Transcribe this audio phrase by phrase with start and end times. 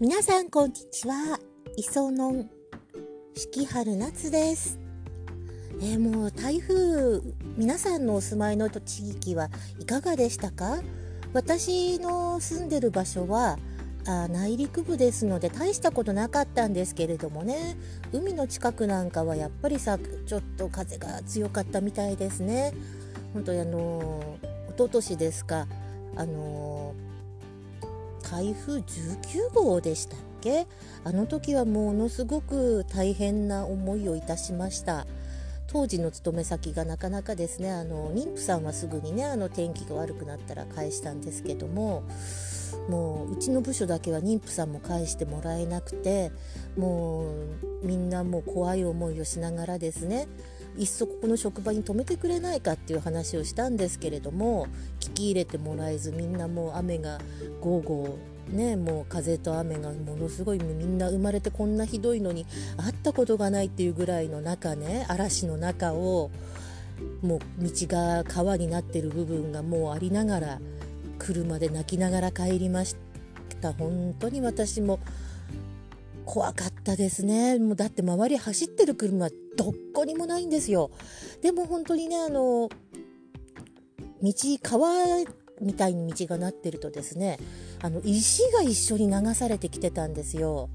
[0.00, 1.38] 皆さんこんにちは。
[1.76, 2.46] 磯野
[3.34, 4.78] 四季春夏です。
[5.82, 7.20] えー、もう台風
[7.58, 10.78] 皆さんのお住まいの地域はいかがでしたか？
[11.34, 13.58] 私の住んでる場所は
[14.06, 17.76] あ内陸部ですので大したことなかったんですけれどもね。
[18.10, 22.72] 海の近くなんかはやっぱりさちょっと風が強かったみたいですね。
[23.34, 24.38] 本当にあの
[24.70, 25.66] 一昨年ですか
[26.16, 26.94] あの
[28.30, 30.66] 台風19号でしたっけ？
[31.04, 35.06] あの時はものすごく大変な思いをいたしました。
[35.66, 42.02] 当時の勤め先がなかなかですねあの妊婦さんはすぐにねあの天気が悪くなったら返したんですけども
[42.88, 46.32] もううちの部署だけは妊婦さんも返してもらえなくて
[46.76, 50.26] もうみんなもう怖い思いをしながらですね
[50.78, 54.66] いっそここの職場に泊めてくれないかっていう話をしたんですけれども
[55.00, 57.18] 聞き入れてもらえずみんなもう雨が
[57.60, 66.30] ゴーゴーねもう風と雨がものすごいみんな生まれてこんなひどいのに会ったことがないっていうぐらいの中ね嵐の中を
[67.22, 70.60] もう道が川になってる部分がもうありながら
[71.18, 72.96] 車で泣きながら帰りまし
[73.60, 73.72] た。
[73.74, 74.98] 本当に私も
[76.30, 77.58] 怖かったですね。
[77.58, 80.92] もうだって周り走ってる車どこにもないんですよ。
[81.42, 82.68] でも本当にねあの
[84.22, 85.24] 道川
[85.60, 87.40] みたいに道がなってるとですね
[87.82, 90.70] あの石が一緒に流されてきてたんですよ。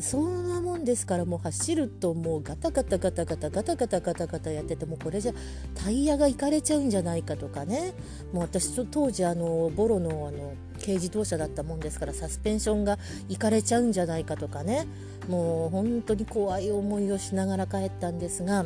[0.00, 5.32] そんなもんですからもう走るともうガタガタガタガタガタガタガタガタやっててもこれじゃ
[5.76, 7.94] タイヤがいかれちゃうんじゃないかとかね。
[8.32, 10.54] もう私当時あのボロのあの
[10.88, 14.86] 軽自動車だったもんですからサスペンションがいかれちゃうんじゃないかとかね
[15.28, 18.64] もう本当に怖い思いをしながら帰ったんですが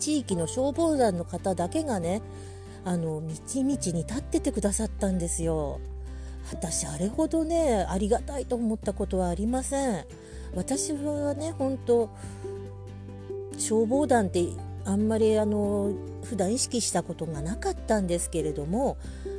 [0.00, 2.20] 地域の消防団の方だけがね
[2.84, 5.80] あの道々に立っててくださったんですよ。
[6.50, 10.04] 私あれほどねありがたいと思ったことはありません。
[10.56, 12.10] 私はね本当
[13.58, 14.46] 消防団って
[14.86, 15.92] あんまりあの
[16.24, 18.96] 普段意識したことがなかったんですけれども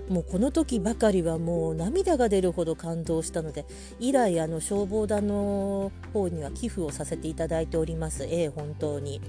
[0.09, 3.66] もうこの時ばかりはもう涙が出るほど感動したので
[4.00, 8.25] 以来あの消防団の方には寄付をさせていただいております。
[8.25, 9.22] ええ本当に。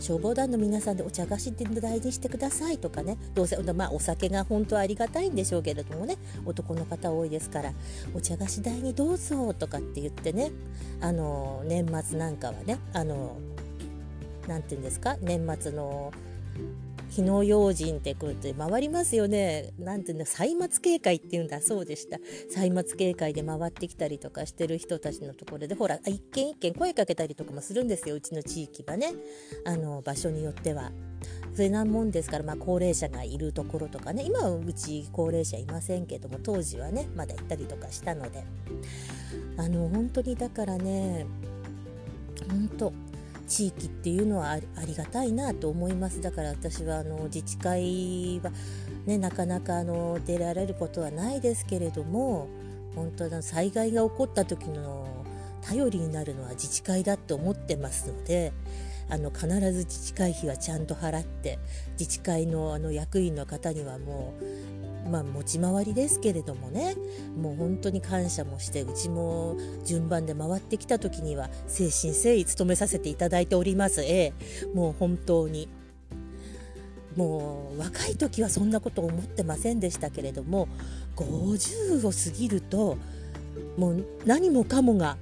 [0.00, 3.18] 消防団の皆さんでお茶菓子って大事にしてくださいとかね。
[3.34, 6.16] どうせ、まあ、お酒が本当はありがたいんでしょうけれどもね。
[6.46, 7.72] 男の方多いですから
[8.14, 10.52] お茶菓子代にどうぞとかって言ってね。
[11.00, 13.38] あの年末なんかはねあの
[14.46, 15.16] なて言うんですか？
[15.20, 16.12] 年末の
[17.08, 19.72] 火の用心ってこうやって回りますよね。
[19.78, 22.18] なんていうの、歳末警戒っていうんだそうでした。
[22.50, 29.14] 歳末警戒で回ってきたりとかしてる人たちのところで、ほら、一軒一軒声かけたりとかもするんですよ、うちの地域はね。
[29.64, 30.92] あの、場所によっては。
[31.54, 38.44] それなもんですから、まあ、高齢者がいるところとかね、今はうち高齢者いませんけども、当時はね、まだ行ったりとかしたので。
[39.56, 41.26] あの、本当にだからね、
[42.48, 42.92] 本当
[43.48, 46.20] 地域っていうのはありがたいなと思います。
[46.20, 48.52] だから私はあの自治会は、
[49.06, 52.48] ね、なかなかあの出られることはないですけれども
[52.94, 55.24] 本当だ災害が起こった時の
[55.62, 58.52] 頼りになるのは自治会だと思ってますので
[59.10, 61.58] あの必ず自治会費はちゃんと払って
[61.98, 64.34] 自治会のあの役員の方にはも
[64.77, 64.77] う
[65.08, 66.94] まあ、持ち回りですけれどもね。
[67.36, 74.02] もう本当に感謝もしてうちも順番で回ってきた時には誠心誠意務めさせていただいております。
[74.02, 74.32] ええ。
[74.74, 75.68] もう本当に。
[77.16, 80.68] もう若い時はそんなこと思ってませんでしたけれども
[81.16, 82.96] 50を過ぎると
[83.76, 85.16] もう何もかもが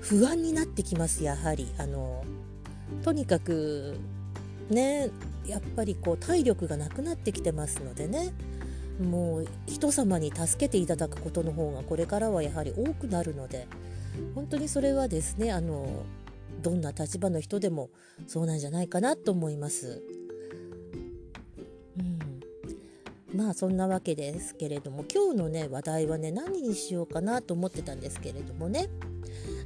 [0.00, 1.68] 不安になってきますやはり。
[1.78, 2.24] あの
[3.04, 3.98] とにかく
[4.70, 5.10] ね
[5.46, 8.32] やっぱりこう体力がなくなってきてますのでね。
[8.98, 13.68] もう人様に助けていただくことの方がこれからはやはり多くなるので
[14.34, 16.04] 本当にそれはですねあの
[16.62, 17.90] どんな立場の人でも
[18.26, 20.02] そうなんじゃないかなと思います。
[21.96, 28.88] うん、まあそんなわけですけれども今日のね話題はね何にしようかなと思ってたんですけれどもね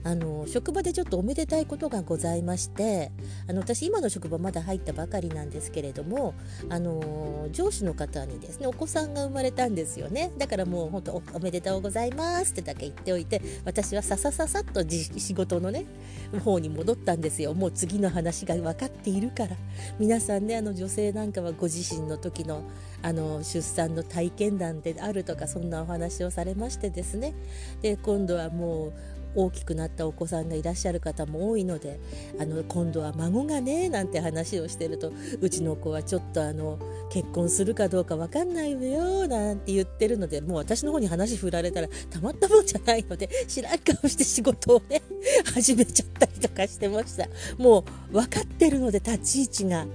[0.05, 3.13] あの職場でちょっとおめでたいことがございまして
[3.49, 6.35] あの私今の職場まだ入ったばかりなんですけれども
[6.69, 10.33] あの上司の方にですねお子さんが生まれたんですよね。
[10.39, 15.87] だからもう本当おめでとうございますってだけ言っておいて私はささささっと仕事のね
[16.45, 17.55] 方に戻ったんですよ。
[17.55, 19.57] もう次の話が分かっているから。
[19.99, 22.63] 皆さんねあの女性なんかはご自身の時の
[23.03, 27.35] あの出産の体験談であるとかそんなお話をされましてですね。
[27.81, 28.93] で今度はもう
[29.35, 32.01] 大きくなったお子さんがいらっしゃる方も多いので
[32.39, 36.79] あの今度は孫がねなんて話をしてるとうちの子はちょっとあの
[37.11, 45.03] 結婚するかどうか分かんないわよなんて言ってるのでもう私の方に話振られたらたまったもんじゃないので知らん顔して仕事をね
[45.55, 49.87] 始めちゃったりとかしてましたもう分かってるので立ち位置が。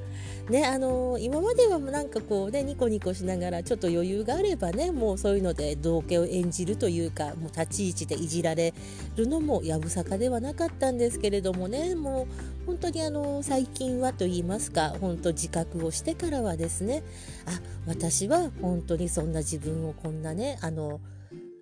[0.49, 8.73] ねあの、今まではなんかこうねニコニコしながらちょっと余裕があればねもうそういうので道家を演じるというかもう立ち位置でいじられ
[9.15, 17.03] るのもやぶさかではなかったんですけれどもねもう本当にあの最近はと言いますか本当自覚をしてからはですね
[17.45, 20.99] あ私は本当にそんな自分をこんなねあの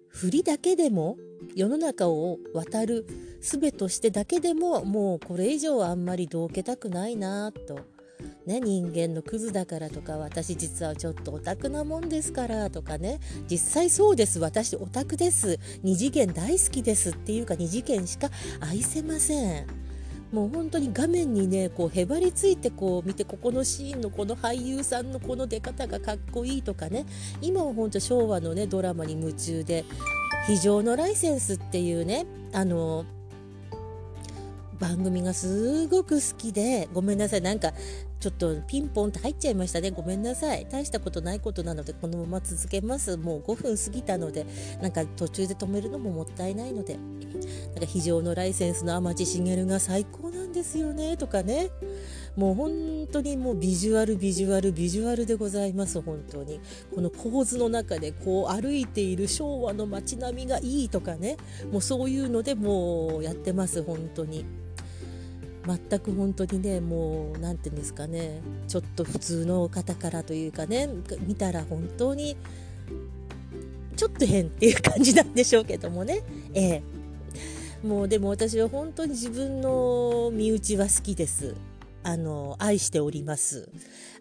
[0.09, 1.17] 振りだけでも
[1.55, 3.05] 世の中を渡る
[3.41, 7.94] 術としてだけでももうこれ以上あんまりどけたくないなと。
[8.45, 13.19] ね、人間のクズだからとか私実はちょっとオタクなもんですからとかね。
[13.49, 14.39] 実際そうです。
[14.39, 15.59] 私オタクです。
[15.81, 19.67] 二次元大好きですっていうか二次元しか愛せません。
[20.31, 27.05] もう本当に画面にねこうへばりついてこう見てここのシーンのこの俳優さんのこの出方がかっこいいとかね。
[27.41, 29.85] 今は本当昭和のねドラマに夢中で
[30.45, 33.05] 「非常のライセンス」っていうねあの
[34.77, 37.41] 番組がすごく好きでごめんなさい。
[37.41, 37.73] なんか
[38.25, 39.91] ちょっとピンポンって入っちゃいましたね。
[39.91, 40.65] ごめんなさい。
[40.67, 43.17] 大したことないことなのでこのまま続けます。
[43.17, 44.47] もう5分過ぎたので
[44.81, 46.95] なんか途中で止めるのももったいないので。
[46.95, 51.17] なんか非常のライセンスの天地茂が最高なんですよね。
[51.17, 51.69] とかね。
[52.35, 56.01] もう本当にもうビジュアルビジュアルビジュアルでございます。
[56.01, 56.59] 本当に。
[56.95, 61.37] この構図の中でこう歩いている昭和の街並みがいいとかね。
[61.71, 63.83] もうそういうのでもうやってます。
[63.83, 64.64] 本当に。
[65.65, 70.87] 全く本当にねもう何て言うんですかねちょっと普通の方からというかね
[71.25, 72.37] 見たら本当に
[73.95, 76.21] ちょっと変っていう感じなんでしょうけどもね。
[76.53, 76.83] ええ。
[77.85, 81.55] もうでも私は本当に自分の身内は好きです。
[82.03, 83.69] あの愛しております。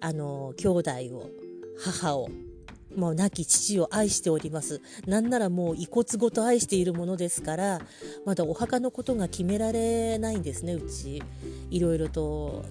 [0.00, 1.30] あの兄弟を
[1.78, 2.28] 母を。
[2.96, 4.80] もう亡き父を愛しております。
[5.06, 7.80] なんならもう遺骨ごと愛しているものですから、
[8.24, 11.22] まだお墓のことが決められないんですね、うち。
[11.70, 12.64] いろいろと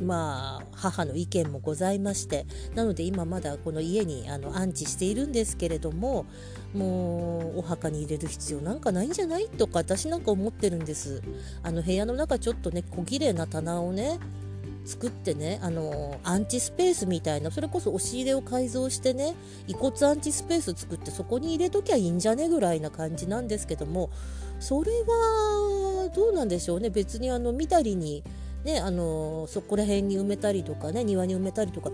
[0.00, 2.46] まあ母の意見もございまして
[2.76, 6.24] なので今まだこの家にあの安置しているんですけれども
[6.72, 9.48] もうお墓に入れる必要なんかないんじゃない？
[9.48, 11.20] とか私なんか思ってるんです
[11.64, 14.20] あの部屋の中ちょっとね小綺麗な棚をね
[14.88, 19.34] 作ってねあのアンチスペースみたいなそれこそ押し入れを改造してね
[19.66, 24.08] 遺骨アンチスペース作ってそこに入れときゃいいんじゃねぐらいな感じなんですけども
[24.60, 26.88] それはどうなんでしょうね。
[26.88, 28.24] 別にあのみだりに、
[28.64, 31.90] ね、あのそこら辺に埋めたりとかね庭に埋めたりとか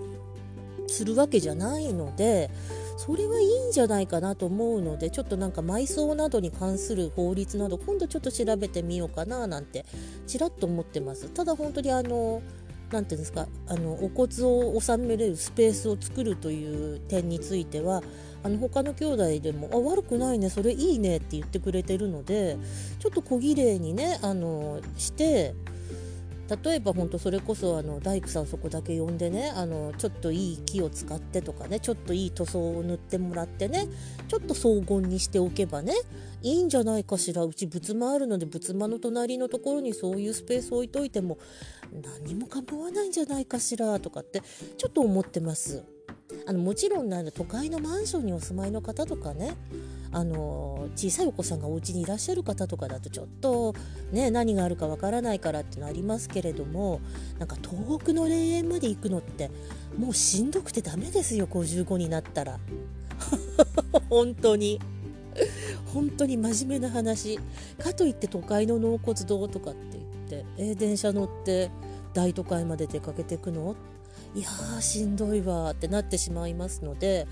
[0.87, 2.49] するわけじゃないので
[2.97, 9.85] それはいいんじゃないかなと思うのでちょっとなんか埋葬などに関する法律など今度ちょっと調べてみようかななんて
[10.29, 11.29] ちらっと思ってます。
[11.31, 12.41] ただ本当にあの
[12.95, 18.03] 何て言うんですかあのお骨を収めれるスペースを作るという点については
[18.45, 22.57] あの他の兄弟でも「あ悪くないねそれいいね」って言ってくれてるので
[23.01, 25.55] ちょっと小綺麗にねあのして
[26.49, 33.87] 例えば本当それこそあの大工さんそこだけ呼んでねあのちょっといい木を使ってとかねちょっといい塗装を塗ってもらってね
[34.29, 35.95] ちょっと荘厳にしておけばね
[36.43, 41.39] いいんじゃないかしらうち仏間あるので仏間の隣のところにそういうスペース置いといても
[42.23, 44.43] 何も構わないんじゃないかしらとかって
[44.77, 45.85] ちょっと思ってます。
[46.47, 49.57] あのもちろんなん都会のマンションにお住まいの方とかね
[50.15, 53.75] あの小さいお子さんがお家にいらっしゃる方とかだとちょっと
[54.13, 57.01] ね何があるかわからないからってのありますけれども
[57.41, 59.51] なんか遠くの霊園まで行くのって
[59.99, 62.61] もうしんどくてダメですよ55になったら。
[64.09, 64.81] 本当に。
[65.93, 67.41] 本当に真面目な話。
[67.79, 71.71] かといって都会の納骨堂とかって言ってえー、電車乗って
[72.13, 73.75] 大都会まで出かけてくの？
[74.37, 77.27] いやーしんどいわってなってしまいますので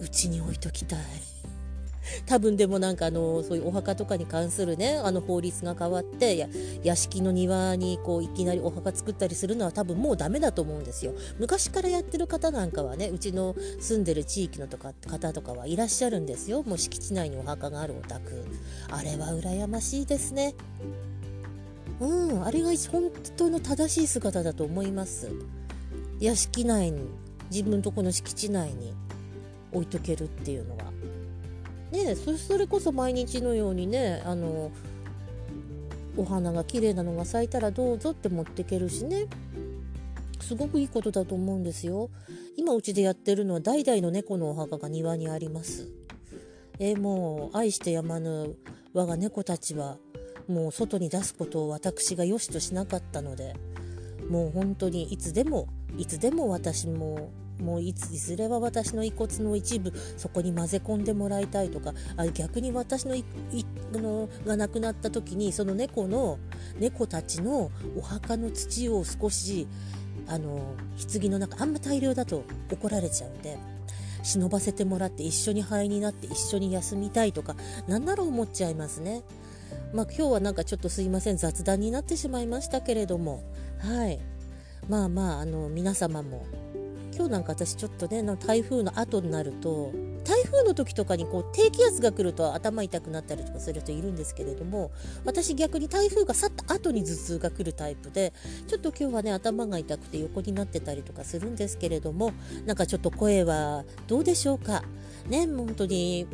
[0.00, 1.37] うちに置いときたい。
[2.26, 6.48] 多分でもなんかあのそういうお墓とかに関するねあの法律が変わってや
[6.82, 11.12] 屋敷の庭にこういきなりお墓作ったりするのは多分もうダメだと思うんですよ。
[11.38, 16.62] 昔からやってる方なんかはねうちの住んでる地域のとか方とかはいらっしゃるんですよ。
[16.62, 18.44] もう敷地内にお墓があるお宅。
[18.90, 20.54] あれは羨ましいですね。
[22.00, 25.30] うんあれが本当の正しい姿だと思います。
[26.20, 27.08] 屋敷内に
[27.50, 28.92] 自分とこの敷地内に
[29.72, 30.97] 置いとけるっていうのは。
[31.92, 34.70] ねそれこそ毎日のようにねあの
[36.16, 39.26] お花が綺麗なのが咲いたらどうぞって持っていけるしね。
[40.40, 42.10] すごくいいことだと思うんですよ。
[42.56, 45.88] 今うちでやってるのは代々の猫のお墓が庭にあります。
[46.78, 48.56] え、もう愛してやまぬ
[48.94, 49.98] 我が猫たちは
[50.48, 53.54] もう外に出すことを私が良しとしなかったので
[54.30, 55.68] もう本当にいつでも
[55.98, 57.30] いつでも私も
[57.60, 63.24] もういついずれは私の遺骨の一部そこに混ぜ込んでもらいたいとかあ逆に私のい
[63.92, 66.38] のが亡くなった時にその猫の
[66.78, 69.66] 猫たちのお墓の土を少し
[70.26, 70.74] あの
[71.12, 73.58] 棺の中あんま大量だと怒られちゃうんで
[74.22, 79.22] 忍ばせてもらって一緒に灰になって一緒に休みたいとかなんなら思っちゃいますね。
[79.94, 83.42] まあ今日はなんかちょっとすいません雑談になってしまいましたけれども
[83.78, 84.18] はい
[84.88, 86.44] まあまああの皆様も
[87.18, 89.90] 今日なんか私ちょっとね台風の後になると
[90.24, 94.92] 台風の時とかにこう低気圧が来ると頭痛くなったりとかする人いるんですけれども
[95.24, 98.32] 私逆に台風が去った後に頭痛が来るタイプで
[98.68, 102.32] ちょっと今日はね頭が痛くて横になってたりとかするんですけれども
[102.66, 104.84] なんかちょっと声はどうでしょうか？
[105.28, 106.28] ね本当に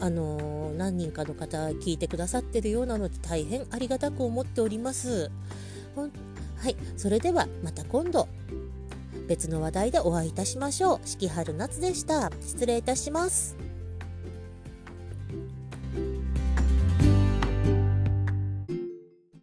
[0.00, 5.30] あのー、何人かの方聞いてくださってるようなので大変ありがたく思っております。
[6.60, 8.28] はい、それではまた今度
[9.30, 11.00] 別の話題でお会いいたしましょう。
[11.04, 12.32] 四季春夏でした。
[12.40, 13.69] 失礼いたします。